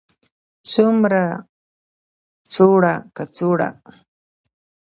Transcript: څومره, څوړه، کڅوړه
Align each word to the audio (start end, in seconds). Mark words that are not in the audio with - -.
څومره, 0.71 1.23
څوړه، 2.53 2.93
کڅوړه 3.17 3.69